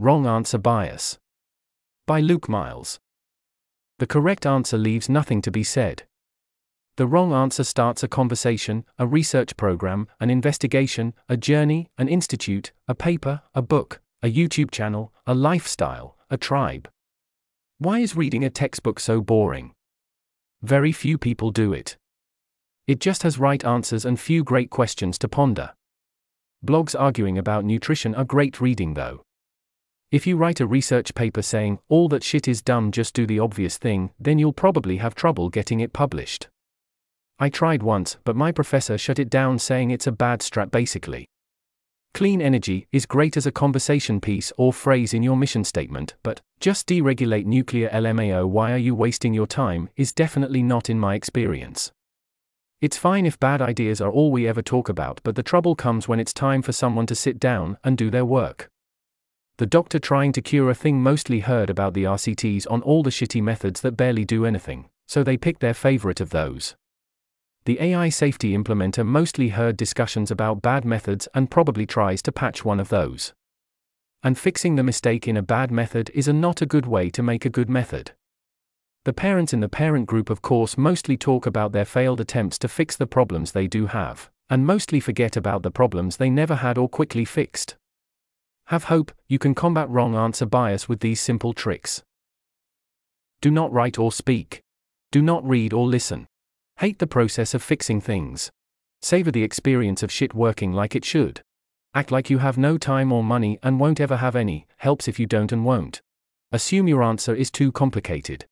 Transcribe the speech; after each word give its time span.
Wrong 0.00 0.28
Answer 0.28 0.58
Bias. 0.58 1.18
By 2.06 2.20
Luke 2.20 2.48
Miles. 2.48 3.00
The 3.98 4.06
correct 4.06 4.46
answer 4.46 4.78
leaves 4.78 5.08
nothing 5.08 5.42
to 5.42 5.50
be 5.50 5.64
said. 5.64 6.04
The 6.96 7.08
wrong 7.08 7.32
answer 7.32 7.64
starts 7.64 8.04
a 8.04 8.08
conversation, 8.08 8.84
a 8.96 9.08
research 9.08 9.56
program, 9.56 10.06
an 10.20 10.30
investigation, 10.30 11.14
a 11.28 11.36
journey, 11.36 11.90
an 11.98 12.06
institute, 12.06 12.70
a 12.86 12.94
paper, 12.94 13.42
a 13.56 13.60
book, 13.60 14.00
a 14.22 14.32
YouTube 14.32 14.70
channel, 14.70 15.12
a 15.26 15.34
lifestyle, 15.34 16.16
a 16.30 16.36
tribe. 16.36 16.88
Why 17.78 17.98
is 17.98 18.14
reading 18.14 18.44
a 18.44 18.50
textbook 18.50 19.00
so 19.00 19.20
boring? 19.20 19.72
Very 20.62 20.92
few 20.92 21.18
people 21.18 21.50
do 21.50 21.72
it. 21.72 21.96
It 22.86 23.00
just 23.00 23.24
has 23.24 23.40
right 23.40 23.64
answers 23.64 24.04
and 24.04 24.20
few 24.20 24.44
great 24.44 24.70
questions 24.70 25.18
to 25.18 25.28
ponder. 25.28 25.74
Blogs 26.64 26.94
arguing 26.96 27.36
about 27.36 27.64
nutrition 27.64 28.14
are 28.14 28.24
great 28.24 28.60
reading 28.60 28.94
though. 28.94 29.24
If 30.10 30.26
you 30.26 30.38
write 30.38 30.60
a 30.60 30.66
research 30.66 31.14
paper 31.14 31.42
saying, 31.42 31.80
all 31.90 32.08
that 32.08 32.24
shit 32.24 32.48
is 32.48 32.62
dumb, 32.62 32.92
just 32.92 33.12
do 33.12 33.26
the 33.26 33.40
obvious 33.40 33.76
thing, 33.76 34.10
then 34.18 34.38
you'll 34.38 34.54
probably 34.54 34.96
have 34.96 35.14
trouble 35.14 35.50
getting 35.50 35.80
it 35.80 35.92
published. 35.92 36.48
I 37.38 37.50
tried 37.50 37.82
once, 37.82 38.16
but 38.24 38.34
my 38.34 38.50
professor 38.50 38.96
shut 38.96 39.18
it 39.18 39.28
down 39.28 39.58
saying 39.58 39.90
it's 39.90 40.06
a 40.06 40.12
bad 40.12 40.40
strat 40.40 40.70
basically. 40.70 41.26
Clean 42.14 42.40
energy 42.40 42.88
is 42.90 43.04
great 43.04 43.36
as 43.36 43.44
a 43.44 43.52
conversation 43.52 44.18
piece 44.18 44.50
or 44.56 44.72
phrase 44.72 45.12
in 45.12 45.22
your 45.22 45.36
mission 45.36 45.62
statement, 45.62 46.14
but 46.22 46.40
just 46.58 46.88
deregulate 46.88 47.44
nuclear 47.44 47.90
LMAO, 47.90 48.48
why 48.48 48.72
are 48.72 48.78
you 48.78 48.94
wasting 48.94 49.34
your 49.34 49.46
time, 49.46 49.90
is 49.94 50.14
definitely 50.14 50.62
not 50.62 50.88
in 50.88 50.98
my 50.98 51.16
experience. 51.16 51.92
It's 52.80 52.96
fine 52.96 53.26
if 53.26 53.38
bad 53.38 53.60
ideas 53.60 54.00
are 54.00 54.10
all 54.10 54.32
we 54.32 54.48
ever 54.48 54.62
talk 54.62 54.88
about, 54.88 55.20
but 55.22 55.36
the 55.36 55.42
trouble 55.42 55.76
comes 55.76 56.08
when 56.08 56.18
it's 56.18 56.32
time 56.32 56.62
for 56.62 56.72
someone 56.72 57.06
to 57.06 57.14
sit 57.14 57.38
down 57.38 57.76
and 57.84 57.98
do 57.98 58.10
their 58.10 58.24
work. 58.24 58.70
The 59.58 59.66
doctor 59.66 59.98
trying 59.98 60.30
to 60.32 60.40
cure 60.40 60.70
a 60.70 60.74
thing 60.74 61.02
mostly 61.02 61.40
heard 61.40 61.68
about 61.68 61.92
the 61.92 62.04
RCTs 62.04 62.70
on 62.70 62.80
all 62.82 63.02
the 63.02 63.10
shitty 63.10 63.42
methods 63.42 63.80
that 63.80 63.96
barely 63.96 64.24
do 64.24 64.44
anything, 64.44 64.88
so 65.08 65.24
they 65.24 65.36
picked 65.36 65.60
their 65.60 65.74
favorite 65.74 66.20
of 66.20 66.30
those. 66.30 66.76
The 67.64 67.80
AI 67.80 68.08
safety 68.08 68.56
implementer 68.56 69.04
mostly 69.04 69.48
heard 69.48 69.76
discussions 69.76 70.30
about 70.30 70.62
bad 70.62 70.84
methods 70.84 71.26
and 71.34 71.50
probably 71.50 71.86
tries 71.86 72.22
to 72.22 72.32
patch 72.32 72.64
one 72.64 72.78
of 72.78 72.88
those. 72.88 73.34
And 74.22 74.38
fixing 74.38 74.76
the 74.76 74.84
mistake 74.84 75.26
in 75.26 75.36
a 75.36 75.42
bad 75.42 75.72
method 75.72 76.10
is 76.14 76.28
a 76.28 76.32
not 76.32 76.62
a 76.62 76.66
good 76.66 76.86
way 76.86 77.10
to 77.10 77.22
make 77.22 77.44
a 77.44 77.50
good 77.50 77.68
method. 77.68 78.12
The 79.06 79.12
parents 79.12 79.52
in 79.52 79.58
the 79.58 79.68
parent 79.68 80.06
group, 80.06 80.30
of 80.30 80.40
course, 80.40 80.78
mostly 80.78 81.16
talk 81.16 81.46
about 81.46 81.72
their 81.72 81.84
failed 81.84 82.20
attempts 82.20 82.58
to 82.60 82.68
fix 82.68 82.96
the 82.96 83.08
problems 83.08 83.50
they 83.50 83.66
do 83.66 83.86
have, 83.86 84.30
and 84.48 84.64
mostly 84.64 85.00
forget 85.00 85.36
about 85.36 85.64
the 85.64 85.72
problems 85.72 86.16
they 86.16 86.30
never 86.30 86.54
had 86.54 86.78
or 86.78 86.88
quickly 86.88 87.24
fixed. 87.24 87.76
Have 88.68 88.84
hope, 88.84 89.12
you 89.28 89.38
can 89.38 89.54
combat 89.54 89.88
wrong 89.88 90.14
answer 90.14 90.44
bias 90.44 90.90
with 90.90 91.00
these 91.00 91.22
simple 91.22 91.54
tricks. 91.54 92.02
Do 93.40 93.50
not 93.50 93.72
write 93.72 93.98
or 93.98 94.12
speak. 94.12 94.60
Do 95.10 95.22
not 95.22 95.42
read 95.48 95.72
or 95.72 95.86
listen. 95.86 96.26
Hate 96.76 96.98
the 96.98 97.06
process 97.06 97.54
of 97.54 97.62
fixing 97.62 98.02
things. 98.02 98.50
Savor 99.00 99.30
the 99.30 99.42
experience 99.42 100.02
of 100.02 100.12
shit 100.12 100.34
working 100.34 100.74
like 100.74 100.94
it 100.94 101.06
should. 101.06 101.40
Act 101.94 102.12
like 102.12 102.28
you 102.28 102.38
have 102.38 102.58
no 102.58 102.76
time 102.76 103.10
or 103.10 103.24
money 103.24 103.58
and 103.62 103.80
won't 103.80 104.00
ever 104.00 104.18
have 104.18 104.36
any, 104.36 104.66
helps 104.76 105.08
if 105.08 105.18
you 105.18 105.24
don't 105.24 105.50
and 105.50 105.64
won't. 105.64 106.02
Assume 106.52 106.88
your 106.88 107.02
answer 107.02 107.34
is 107.34 107.50
too 107.50 107.72
complicated. 107.72 108.44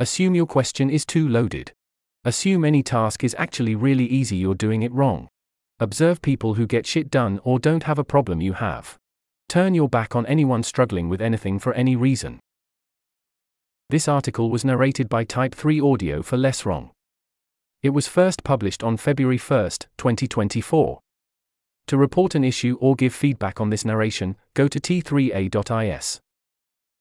Assume 0.00 0.34
your 0.34 0.46
question 0.46 0.90
is 0.90 1.06
too 1.06 1.28
loaded. 1.28 1.70
Assume 2.24 2.64
any 2.64 2.82
task 2.82 3.22
is 3.22 3.36
actually 3.38 3.76
really 3.76 4.06
easy, 4.06 4.36
you're 4.36 4.56
doing 4.56 4.82
it 4.82 4.92
wrong. 4.92 5.28
Observe 5.78 6.22
people 6.22 6.54
who 6.54 6.66
get 6.66 6.86
shit 6.86 7.08
done 7.08 7.38
or 7.44 7.60
don't 7.60 7.84
have 7.84 8.00
a 8.00 8.04
problem 8.04 8.40
you 8.40 8.54
have. 8.54 8.98
Turn 9.50 9.74
your 9.74 9.88
back 9.88 10.14
on 10.14 10.26
anyone 10.26 10.62
struggling 10.62 11.08
with 11.08 11.20
anything 11.20 11.58
for 11.58 11.72
any 11.72 11.96
reason. 11.96 12.38
This 13.88 14.06
article 14.06 14.48
was 14.48 14.64
narrated 14.64 15.08
by 15.08 15.24
Type 15.24 15.56
3 15.56 15.80
Audio 15.80 16.22
for 16.22 16.36
Less 16.36 16.64
Wrong. 16.64 16.92
It 17.82 17.90
was 17.90 18.06
first 18.06 18.44
published 18.44 18.84
on 18.84 18.96
February 18.96 19.38
1, 19.38 19.70
2024. 19.98 21.00
To 21.88 21.96
report 21.96 22.36
an 22.36 22.44
issue 22.44 22.78
or 22.80 22.94
give 22.94 23.12
feedback 23.12 23.60
on 23.60 23.70
this 23.70 23.84
narration, 23.84 24.36
go 24.54 24.68
to 24.68 24.78
t3a.is. 24.78 26.20